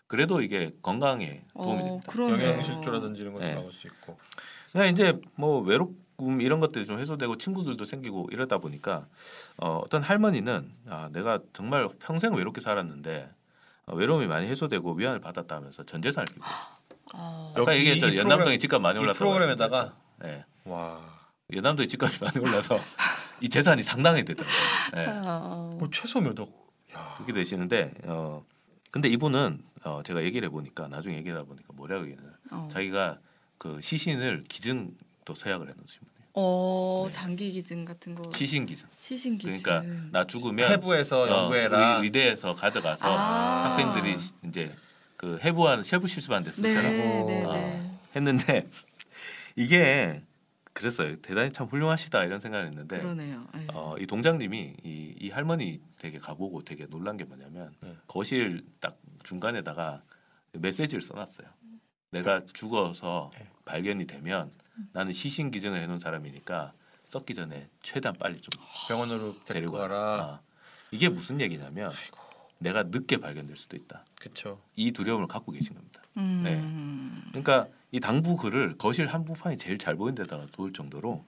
[0.08, 2.12] 그래도 이게 건강에 도움이 어, 됩니다.
[2.12, 2.50] 그러네요.
[2.50, 3.56] 영양실조라든지 이런 것도 네.
[3.56, 4.18] 나올 수 있고.
[4.72, 9.08] 그냥 이제 뭐 외롭움 이런 것들이 좀 해소되고 친구들도 생기고 이러다 보니까
[9.58, 13.30] 어, 어떤 할머니는 아 내가 정말 평생 외롭게 살았는데
[13.88, 16.75] 어, 외로움이 많이 해소되고 위안을 받았다면서 전 재산을 끼고 있어요.
[17.14, 17.54] 어.
[17.58, 19.94] 여기 아까 얘기했죠 이 연남동에 집값 많이 이 올랐다고 프로그램에다가?
[20.22, 20.44] 네.
[20.66, 21.00] 와.
[21.54, 22.80] 연남동에 집값이 많이 올라서
[23.42, 24.58] 이 재산이 상당히 되더라고요.
[24.94, 25.06] 네.
[25.08, 25.76] 어.
[25.80, 26.50] 뭐 최소 몇 억.
[26.96, 27.14] 야.
[27.18, 28.44] 그렇게 되시는데 어
[28.92, 32.70] 근데 이분은 어 제가 얘기를 해 보니까 나중에 얘기를 해 보니까 뭐라고 얘기하냐 어.
[32.72, 33.20] 자기가
[33.58, 36.16] 그 시신을 기증도 서약을 해 놓으신 분이에요.
[36.38, 38.30] 어, 장기 기증 같은 거.
[38.34, 38.88] 시신 기증.
[38.98, 39.62] 시신 기증.
[39.64, 42.00] 그러니까 나 죽으면 해부에서 어, 연구해라.
[42.00, 43.66] 우리 의대에서 가져가서 아.
[43.66, 44.76] 학생들이 이제
[45.26, 46.88] 그 해부한 세부 실습한 데 네, 쓰시라고
[47.28, 47.54] 네, 어.
[47.54, 47.92] 네.
[48.16, 48.70] 했는데
[49.58, 50.22] 이게
[50.72, 51.16] 그랬어요.
[51.22, 53.48] 대단히 참 훌륭하시다 이런 생각을 했는데 그러네요.
[53.56, 53.66] 네.
[53.74, 57.96] 어, 이 동장님이 이, 이 할머니 되게 가보고 되게 놀란 게 뭐냐면 네.
[58.06, 60.04] 거실 딱 중간에다가
[60.52, 61.48] 메시지를 써놨어요.
[62.12, 63.50] 내가 죽어서 네.
[63.66, 64.52] 발견이 되면
[64.92, 66.74] 나는 시신 기증을 해놓은 사람이니까
[67.06, 69.96] 썩기 전에 최대한 빨리 좀 병원으로 데리고 가라.
[69.96, 70.42] 아,
[70.92, 71.92] 이게 무슨 얘기냐면
[72.66, 74.04] 내가 늦게 발견될 수도 있다.
[74.20, 74.60] 그렇죠.
[74.76, 76.02] 이 두려움을 갖고 계신 겁니다.
[76.18, 77.24] 음.
[77.30, 81.24] 그러니까 이 당부 글을 거실 한부판이 제일 잘 보이는 데다가 놓을 정도로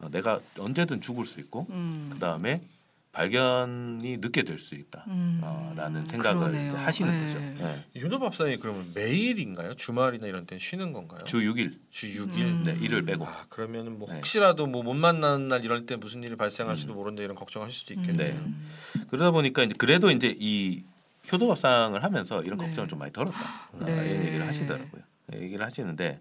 [0.00, 2.10] 어, 내가 언제든 죽을 수 있고 음.
[2.12, 2.60] 그 다음에
[3.12, 5.04] 발견이 늦게 될 수 있다.
[5.08, 5.40] 음.
[5.42, 6.66] 어, 라는 생각을.
[6.66, 7.20] 이제 하시는 네.
[7.26, 7.38] 거죠.
[7.96, 8.00] 예.
[8.00, 9.74] 효도 밥상이 그러면 매일인가요?
[9.74, 11.18] 주말이나 이런 때 쉬는 건가요?
[11.26, 12.38] 주 6일, 주 6일.
[12.38, 12.62] 음.
[12.64, 13.26] 네, 일을 빼고.
[13.26, 14.16] 아 그러면은 뭐 네.
[14.16, 16.96] 혹시라도 뭐 못 만나는 날 이럴 때 무슨 일이 발생할지도 음.
[16.96, 18.00] 모른다 이런 걱정하실 수도 음.
[18.00, 18.34] 있겠네요.
[18.34, 19.04] 네.
[19.10, 20.82] 그러다 보니까 이제 그래도 이제 이
[21.30, 22.66] 효도밥상을 하면서 이런 네.
[22.66, 23.70] 걱정을 좀 많이 덜었다.
[23.80, 23.98] 네.
[23.98, 25.02] 아, 이런 얘기를 하시더라고요.
[25.28, 26.18] 네, 얘기를 하시는데,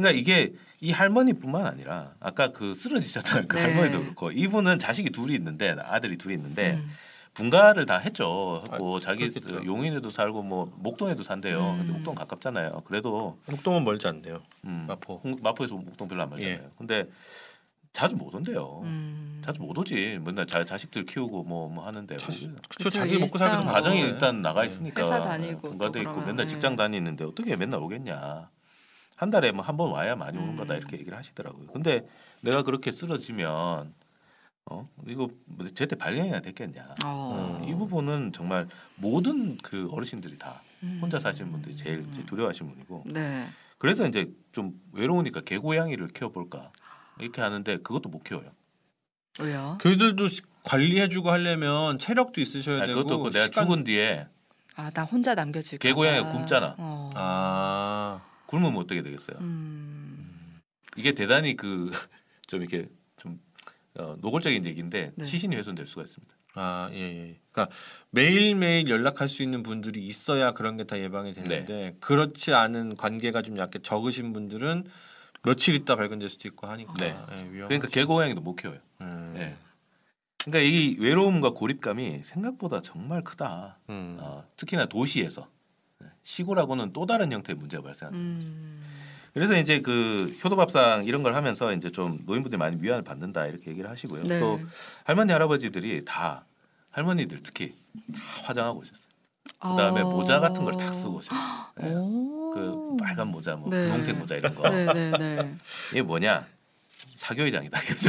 [0.00, 3.62] 그러니까 이게 이 할머니뿐만 아니라 아까 그 쓰러지셨던 그 네.
[3.64, 6.90] 할머니도 그렇고 이분은 자식이 둘이 있는데 아들이 둘이 있는데 음.
[7.34, 8.62] 분가를 다 했죠.
[8.64, 9.64] 했고 자기 그렇겠죠.
[9.64, 11.58] 용인에도 살고 뭐 목동에도 산대요.
[11.60, 11.78] 음.
[11.78, 12.82] 근데 목동 가깝잖아요.
[12.86, 14.42] 그래도 목동은 멀지 않네요.
[14.64, 15.20] 음, 마포.
[15.22, 16.70] 홍- 마포에서 목동 별로 안 멀잖아요.
[16.76, 17.08] 근데
[17.92, 18.80] 자주 못 온대요.
[18.84, 19.42] 음.
[19.44, 20.18] 자주 못 오지.
[20.24, 23.70] 맨날 자, 자식들 키우고 뭐, 뭐 하는데 우리- 그쵸, 그쵸, 자기 먹고 바쁘고.
[23.70, 24.08] 가정이 네.
[24.08, 24.66] 일단 나가 네.
[24.68, 26.46] 있으니까 회사 다니고 분가돼 또 있고 맨날 네.
[26.46, 28.48] 직장 다니는데 어떻게 맨날 오겠냐.
[29.20, 30.56] 한 달에 뭐 한 번 와야 많이 오는 음.
[30.56, 31.66] 거다 이렇게 얘기를 하시더라고요.
[31.74, 32.08] 근데
[32.40, 33.92] 내가 그렇게 쓰러지면
[34.64, 36.94] 어 이거 뭐 제때 발견이나 됐겠냐.
[37.04, 37.62] 어.
[37.68, 41.00] 이 부분은 정말 모든 그 어르신들이 다 음.
[41.02, 43.46] 혼자 사시는 분들이 제일 두려워하시는 분이고 네.
[43.76, 46.72] 그래서 이제 좀 외로우니까 개고양이를 키워볼까
[47.18, 48.50] 이렇게 하는데 그것도 못 키워요.
[49.38, 49.76] 왜요?
[49.82, 54.28] 그들도 시- 관리해주고 하려면 체력도 있으셔야 아니, 되고 그것도 그 내가 시간- 죽은 뒤에
[54.76, 55.88] 아, 나 혼자 남겨질까 봐.
[55.88, 56.74] 개고양이가 굶잖아.
[56.78, 57.10] 어.
[57.14, 59.36] 아 굶으면 어떻게 되겠어요?
[59.40, 60.60] 음.
[60.96, 61.90] 이게 대단히 그
[62.48, 62.86] 좀 이렇게
[63.16, 63.40] 좀
[63.96, 65.24] 어, 노골적인 얘기인데 네.
[65.24, 66.34] 시신이 훼손될 수가 있습니다.
[66.54, 67.38] 아, 예, 예.
[67.52, 67.74] 그러니까
[68.10, 71.96] 매일매일 연락할 수 있는 분들이 있어야 그런 게 다 예방이 되는데 네.
[72.00, 74.84] 그렇지 않은 관계가 좀 약간 적으신 분들은
[75.44, 77.14] 며칠 있다 발견될 수도 있고 하니까 네.
[77.38, 77.68] 예, 위험.
[77.68, 78.80] 그러니까 개고양이도 못 키워요.
[79.02, 79.34] 음.
[79.36, 79.56] 예.
[80.44, 83.78] 그러니까 이 외로움과 고립감이 생각보다 정말 크다.
[83.90, 84.16] 음.
[84.20, 85.48] 어, 특히나 도시에서 네,
[86.22, 88.18] 시골하고는 또 다른 형태의 문제가 발생한다.
[88.18, 88.82] 음.
[89.32, 93.88] 그래서 이제 그 효도밥상 이런 걸 하면서 이제 좀 노인분들이 많이 위안을 받는다 이렇게 얘기를
[93.88, 94.24] 하시고요.
[94.24, 94.40] 네.
[94.40, 94.60] 또
[95.04, 96.44] 할머니 할아버지들이 다
[96.90, 97.74] 할머니들 특히
[98.12, 99.10] 다 화장하고 오셨어요.
[99.60, 100.10] 그다음에 어.
[100.10, 101.40] 모자 같은 걸딱 쓰고 오셨어요.
[101.76, 101.94] 네.
[101.94, 102.50] 오.
[102.50, 103.84] 그 빨간 모자, 뭐 네.
[103.84, 104.68] 분홍색 모자 이런 거.
[104.68, 105.54] 네, 네, 네.
[105.92, 106.46] 이게 뭐냐?
[107.20, 107.78] 사교회장이다.
[107.84, 108.08] 그죠?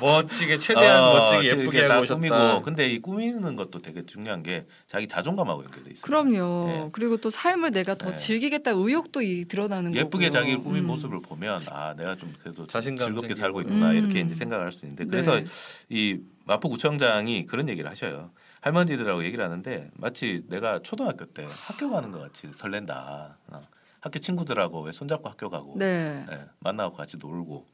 [0.00, 2.06] 멋지게 최대한 어, 멋지게 예쁘게 다 하고.
[2.06, 6.02] 꾸미고 근데 이 꾸미는 것도 되게 중요한 게 자기 자존감하고 연결돼 있어요.
[6.02, 6.66] 그럼요.
[6.68, 6.88] 네.
[6.92, 8.16] 그리고 또 삶을 내가 더 네.
[8.16, 10.04] 즐기겠다 의욕도 이 드러나는 거고요.
[10.06, 10.86] 예쁘게 자기를 꾸민 음.
[10.86, 13.40] 모습을 보면 아 내가 좀 그래도 자신감 즐겁게 생기고.
[13.40, 13.96] 살고 있구나 음.
[13.96, 15.44] 이렇게 이제 생각을 할 수 있는데 그래서 네.
[15.88, 18.30] 이 마포구청장이 그런 얘기를 하셔요.
[18.60, 23.38] 할머니들하고 얘기를 하는데 마치 내가 초등학교 때 학교 가는 것 같이 설렌다.
[23.48, 23.66] 어.
[24.00, 26.24] 학교 친구들하고 왜 손잡고 학교 가고 네.
[26.30, 27.66] 예, 만나고 같이 놀고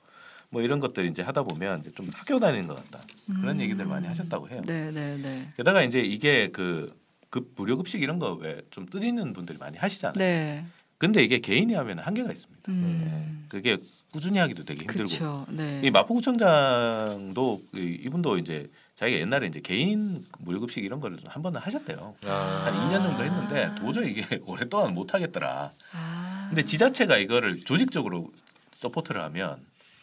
[0.54, 3.04] 뭐 이런 것들 이제 하다 보면 이제 좀 학교 다니는 것 같다.
[3.40, 3.60] 그런 음.
[3.60, 4.62] 얘기들 많이 하셨다고 해요.
[4.64, 5.48] 네, 네, 네.
[5.56, 6.96] 게다가 이제 이게 그,
[7.28, 10.16] 그 무료급식 이런 거 왜 좀 뜨리는 분들이 많이 하시잖아요.
[10.16, 10.64] 네.
[10.98, 12.62] 근데 이게 개인이 하면 한계가 있습니다.
[12.70, 13.02] 음.
[13.04, 13.78] 예, 그게
[14.12, 15.08] 꾸준히 하기도 되게 힘들고.
[15.08, 15.44] 그렇죠.
[15.50, 15.80] 네.
[15.82, 22.14] 이 마포구청장도 이- 이분도 이제 자기가 옛날에 이제 개인 무료급식 이런 거를 한 번은 하셨대요.
[22.26, 22.30] 아.
[22.64, 25.72] 한 2년 정도 했는데 도저히 이게 오랫동안 못 하겠더라.
[25.92, 26.46] 아.
[26.48, 28.30] 근데 지자체가 이거를 조직적으로
[28.76, 29.58] support를 하면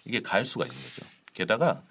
[0.05, 1.05] 이게 갈 수가 있는 거죠.
[1.33, 1.83] 게다가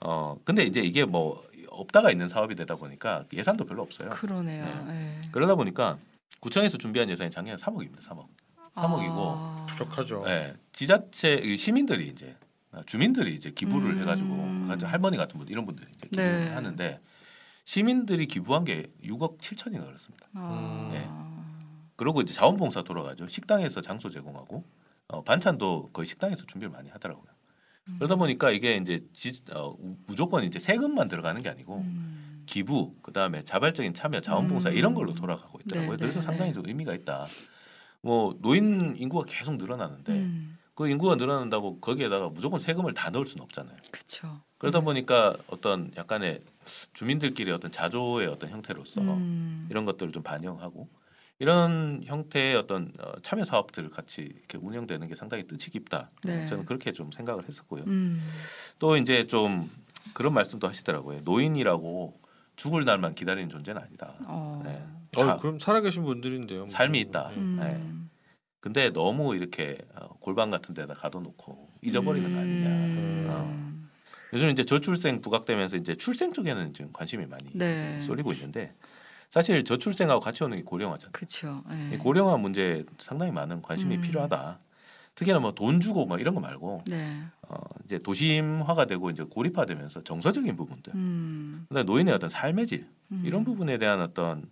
[0.00, 4.10] 어 근데 이제 이게 뭐 없다가 있는 사업이 되다 보니까 예산도 별로 없어요.
[4.10, 4.64] 그러네요.
[4.86, 5.16] 네.
[5.32, 5.98] 그러다 보니까
[6.40, 8.00] 구청에서 준비한 예산이 작년에 3억입니다.
[8.00, 8.26] 3억.
[8.74, 9.66] 3억이고 아.
[9.70, 10.22] 부족하죠.
[10.26, 12.36] 네, 지자체 이 시민들이 이제
[12.72, 14.00] 어, 주민들이 이제 기부를 음.
[14.00, 16.50] 해가지고 가지고 할머니 같은 분 이런 분들이 이제 기부를 네.
[16.52, 17.00] 하는데
[17.64, 20.28] 시민들이 기부한 게 6억 7천이나 그렇습니다.
[20.34, 20.88] 아.
[20.92, 21.08] 네.
[21.96, 23.26] 그리고 이제 자원봉사 돌아가죠.
[23.28, 24.64] 식당에서 장소 제공하고
[25.08, 27.26] 어, 반찬도 거의 식당에서 준비를 많이 하더라고요.
[27.98, 32.42] 그러다 보니까 이게 이제 지, 어, 무조건 이제 세금만 들어가는 게 아니고 음.
[32.46, 34.76] 기부 그다음에 자발적인 참여 자원봉사 음.
[34.76, 35.96] 이런 걸로 돌아가고 있더라고요.
[35.96, 36.54] 네, 그래서 네, 상당히 네.
[36.54, 37.26] 좀 의미가 있다.
[38.00, 40.58] 뭐 노인 인구가 계속 늘어나는데 음.
[40.74, 43.76] 그 인구가 늘어난다고 거기에다가 무조건 세금을 다 넣을 수는 없잖아요.
[43.90, 44.42] 그렇죠.
[44.58, 46.42] 그러다 보니까 어떤 약간의
[46.92, 49.66] 주민들끼리 어떤 자조의 어떤 형태로서 음.
[49.70, 50.88] 이런 것들을 좀 반영하고
[51.38, 56.10] 이런 형태의 어떤 어, 참여 사업들을 같이 이렇게 운영되는 게 상당히 뜻이 깊다.
[56.24, 56.46] 네.
[56.46, 57.84] 저는 그렇게 좀 생각을 했었고요.
[57.86, 58.22] 음.
[58.78, 59.70] 또 이제 좀
[60.14, 61.20] 그런 말씀도 하시더라고요.
[61.24, 62.18] 노인이라고
[62.56, 64.14] 죽을 날만 기다리는 존재는 아니다.
[64.26, 64.62] 어.
[64.64, 64.82] 네.
[65.16, 66.62] 어, 다 그럼 살아계신 분들인데요.
[66.62, 67.08] 무슨 삶이 뭐.
[67.10, 67.28] 있다.
[67.30, 67.36] 네.
[67.36, 67.56] 음.
[67.60, 68.06] 네.
[68.60, 72.68] 근데 너무 이렇게 어, 골방 같은 데다 가둬놓고 잊어버리는 거 아니냐.
[72.68, 73.26] 음.
[73.28, 73.76] 어.
[74.32, 78.00] 요즘 이제 저출생 부각되면서 이제 출생 쪽에는 지금 관심이 많이 네.
[78.00, 78.74] 쏠리고 있는데
[79.30, 81.12] 사실 저출생하고 같이 오는 게 고령화잖아요.
[81.12, 81.62] 그렇죠.
[81.72, 81.98] 이 네.
[81.98, 84.00] 고령화 문제에 상당히 많은 관심이 음.
[84.00, 84.60] 필요하다.
[85.14, 87.18] 특히나 뭐 돈 주고 막 이런 거 말고 네.
[87.48, 91.64] 어 이제 도심화가 되고 이제 고립화되면서 정서적인 부분들, 음.
[91.68, 93.22] 그다음에 노인의 어떤 삶의 질 음.
[93.24, 94.44] 이런 부분에 대한 어떤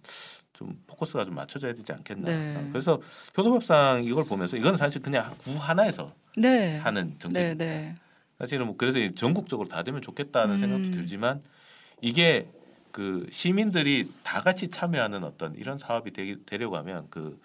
[0.55, 2.31] 좀 포커스가 좀 맞춰져야 되지 않겠나.
[2.31, 2.57] 네.
[2.57, 3.01] 어, 그래서
[3.37, 6.79] 효도밥상 이걸 보면서 이건 사실 그냥 구 하나에서 네.
[6.79, 7.65] 하는 네, 정책입니다.
[7.65, 7.95] 네.
[8.39, 10.59] 사실은 뭐 그래서 이 전국적으로 다 되면 좋겠다는 음.
[10.59, 11.43] 생각도 들지만
[12.01, 12.49] 이게
[12.95, 17.41] 그 시민들이 다 같이 참여하는 어떤 이런 사업이 되, 되려고 하면 그,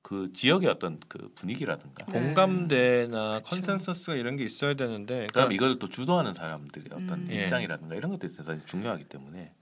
[0.00, 2.18] 그 지역의 어떤 그 분위기라든가 네.
[2.18, 3.40] 공감대나.
[3.44, 7.28] consensus가 이런 게 있어야 되는데 그다음 그러니까 이걸 또 주도하는 사람들의 어떤 음.
[7.30, 7.42] 예.
[7.42, 9.52] 입장이라든가 이런 것들이 대단히 중요하기 때문에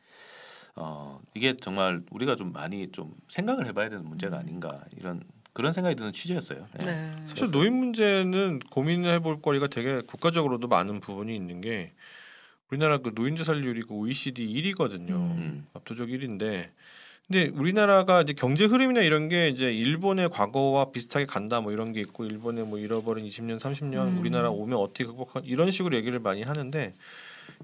[0.76, 5.96] 어 이게 정말 우리가 좀 많이 좀 생각을 해봐야 되는 문제가 아닌가 이런 그런 생각이
[5.96, 6.68] 드는 취지였어요.
[6.82, 6.86] 예.
[6.86, 7.16] 네.
[7.24, 11.94] 사실 노인 문제는 고민해 볼 거리가 되게 국가적으로도 많은 부분이 있는 게
[12.70, 15.10] 우리나라 그 노인 자살률이 그 OECD 1위거든요.
[15.10, 15.66] 음.
[15.74, 16.68] 압도적 1위인데
[17.28, 22.00] 근데 우리나라가 이제 경제 흐름이나 이런 게 이제 일본의 과거와 비슷하게 간다 뭐 이런 게
[22.00, 24.18] 있고 일본의 뭐 잃어버린 20년 30년 음.
[24.20, 26.94] 우리나라 오면 어떻게 극복한 이런 식으로 얘기를 많이 하는데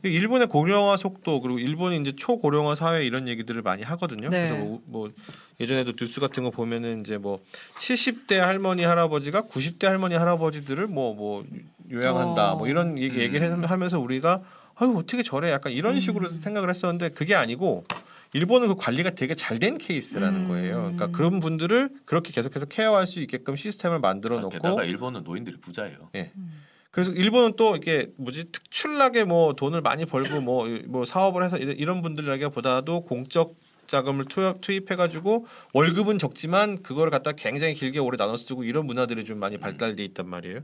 [0.03, 4.31] 일본의 고령화 속도 그리고 일본이 이제 초고령화 사회 이런 얘기들을 많이 하거든요.
[4.31, 4.49] 네.
[4.49, 5.11] 그래서 뭐, 뭐
[5.61, 7.41] 예전에도 뉴스 같은 거 보면은 이제 뭐
[7.77, 11.45] 70대 할머니 할아버지가 90대 할머니 할아버지들을 뭐뭐
[11.91, 12.57] 요양한다 어.
[12.57, 13.21] 뭐 이런 얘기, 음.
[13.21, 14.43] 얘기를 하면서 우리가
[14.77, 15.99] 아유 어떻게 저래 약간 이런 음.
[16.01, 17.85] 식으로 생각을 했었는데 그게 아니고
[18.35, 20.49] 일본은 그 관리가 되게 잘 된 케이스라는 음.
[20.49, 20.77] 거예요.
[20.95, 25.59] 그러니까 그런 분들을 그렇게 계속해서 케어할 수 있게끔 시스템을 만들어 아, 놓고 게다가 일본은 노인들이
[25.61, 26.11] 부자예요.
[26.15, 26.63] 음.
[26.91, 31.77] 그래서 일본은 또 이게 뭐지 특출나게 뭐 돈을 많이 벌고 뭐 뭐 사업을 해서 이런,
[31.77, 33.55] 이런 분들에게보다도 공적
[33.87, 39.25] 자금을 투입, 투입 해가지고 월급은 적지만 그걸 갖다 굉장히 길게 오래 나눠 쓰고 이런 문화들이
[39.25, 40.61] 좀 많이 발달돼 있단 말이에요.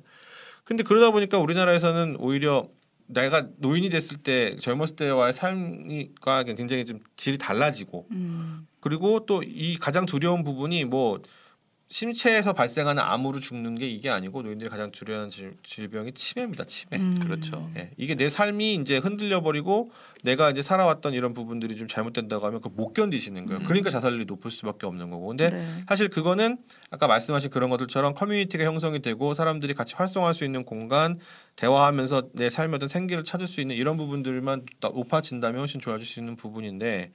[0.65, 2.69] 근데 그러다 보니까 우리나라에서는 오히려
[3.09, 8.67] 내가 노인이 됐을 때 젊었을 때와의 삶과 굉장히 좀 질이 달라지고 음.
[8.81, 11.21] 그리고 또 이 가장 두려운 부분이 뭐
[11.91, 16.65] 신체에서 발생하는 암으로 죽는 게 이게 아니고 노인들이 가장 두려워하는 질- 질병이 치매입니다.
[16.65, 16.99] 치매.
[16.99, 17.15] 음.
[17.19, 17.71] 그렇죠.
[17.77, 19.91] 예, 이게 내 삶이 이제 흔들려 버리고
[20.23, 23.61] 내가 이제 살아왔던 이런 부분들이 좀 잘못된다고 하면 그 못 견디시는 거예요.
[23.63, 23.65] 음.
[23.67, 25.27] 그러니까 자살률이 높을 수밖에 없는 거고.
[25.29, 25.67] 근데 네.
[25.89, 26.59] 사실 그거는
[26.91, 31.19] 아까 말씀하신 그런 것들처럼 커뮤니티가 형성이 되고 사람들이 같이 활동할 수 있는 공간,
[31.57, 36.37] 대화하면서 내 삶의 어떤 생기를 찾을 수 있는 이런 부분들만 높아진다면 훨씬 좋아질 수 있는
[36.37, 37.11] 부분인데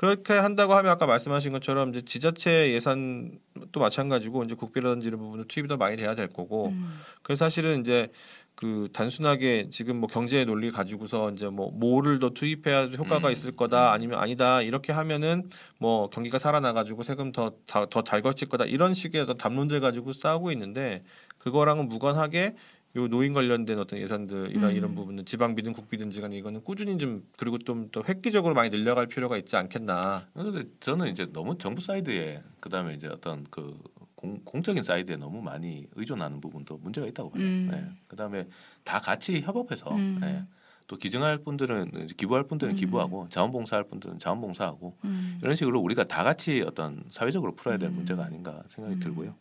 [0.00, 5.68] 그렇게 한다고 하면 아까 말씀하신 것처럼 이제 지자체 예산도 마찬가지고 이제 국비라든지 이런 부분도 투입이
[5.68, 6.98] 더 많이 돼야 될 거고 음.
[7.22, 8.08] 그래서 사실은 이제
[8.54, 13.32] 그 단순하게 지금 뭐 경제의 논리 가지고서 이제 뭐 뭐를 더 투입해야 효과가 음.
[13.32, 19.20] 있을 거다 아니면 아니다 이렇게 하면은 뭐 경기가 살아나가지고 세금 더더잘 걸칠 거다 이런 식의
[19.20, 21.04] 어떤 담론들 가지고 싸우고 있는데
[21.36, 22.54] 그거랑은 무관하게
[22.96, 24.76] 요 노인 관련된 어떤 예산들 이런 음.
[24.76, 29.36] 이런 부분은 지방비든 국비든지 간에 이거는 꾸준히 좀 그리고 좀 더 획기적으로 많이 늘려갈 필요가
[29.36, 30.26] 있지 않겠나.
[30.34, 33.78] 근데 저는 이제 너무 정부 사이드에 그다음에 이제 어떤 그
[34.14, 37.42] 공, 공적인 사이드에 너무 많이 의존하는 부분도 문제가 있다고 봐요.
[37.42, 37.70] 음.
[37.72, 37.84] 예.
[38.08, 38.46] 그다음에
[38.84, 40.20] 다 같이 협업해서 음.
[40.22, 40.44] 예.
[40.86, 42.76] 또 기증할 분들은 기부할 분들은 음.
[42.76, 45.38] 기부하고 자원봉사할 분들은 자원봉사하고 음.
[45.40, 47.94] 이런 식으로 우리가 다 같이 어떤 사회적으로 풀어야 될 음.
[47.94, 49.00] 문제가 아닌가 생각이 음.
[49.00, 49.34] 들고요.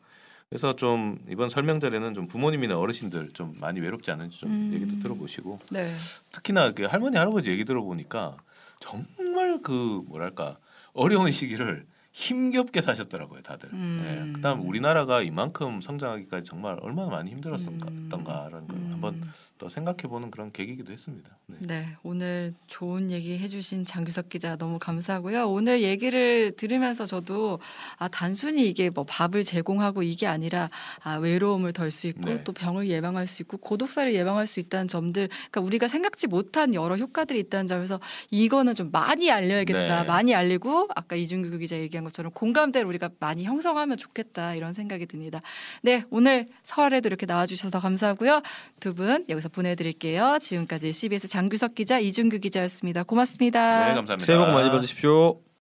[0.49, 4.71] 그래서 좀 이번 설명 자리는 좀 부모님이나 어르신들 좀 많이 외롭지 않은지 좀 음.
[4.73, 5.93] 얘기도 들어보시고 네.
[6.31, 8.35] 특히나 그 할머니 할아버지 얘기 들어보니까
[8.79, 10.57] 정말 그 뭐랄까
[10.93, 11.85] 어려운 시기를
[12.19, 13.69] 힘겹게 사셨더라고요 다들.
[13.71, 14.03] 음.
[14.03, 18.89] 예, 그다음 우리나라가 이만큼 성장하기까지 정말 얼마나 많이 힘들었던가라는 걸 음.
[18.91, 19.21] 한번
[19.57, 21.37] 또 생각해보는 그런 계기이기도 했습니다.
[21.47, 21.57] 네.
[21.61, 25.49] 네, 오늘 좋은 얘기 해주신 장규석 기자 너무 감사하고요.
[25.49, 27.59] 오늘 얘기를 들으면서 저도
[27.97, 30.69] 아 단순히 이게 뭐 밥을 제공하고 이게 아니라
[31.03, 32.43] 아 외로움을 덜 수 있고 네.
[32.43, 36.95] 또 병을 예방할 수 있고 고독사를 예방할 수 있다는 점들, 그러니까 우리가 생각지 못한 여러
[36.95, 37.99] 효과들이 있다는 점에서
[38.31, 40.07] 이거는 좀 많이 알려야겠다, 네.
[40.07, 45.05] 많이 알리고 아까 이준규 기자 얘기한 것 처럼 공감대를 우리가 많이 형성하면 좋겠다 이런 생각이
[45.05, 45.41] 듭니다.
[45.81, 48.41] 네, 오늘 서울에도 이렇게 나와주셔서 감사하고요.
[48.79, 50.39] 두 분 여기서 보내드릴게요.
[50.41, 53.03] 지금까지 CBS 장규석 기자, 이준규 기자였습니다.
[53.03, 53.87] 고맙습니다.
[53.89, 54.25] 네, 감사합니다.
[54.25, 55.39] 새해 복 많이 받으십시오.